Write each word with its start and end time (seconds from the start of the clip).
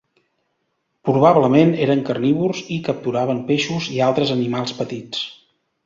Probablement 1.09 1.75
eren 1.85 2.01
carnívors 2.09 2.63
i 2.79 2.81
capturaven 2.91 3.45
peixos 3.53 3.93
i 3.99 4.05
altres 4.11 4.37
animals 4.41 4.79
petits. 4.85 5.27